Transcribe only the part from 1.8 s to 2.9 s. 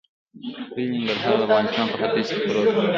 په ختیځ کې پروت دی.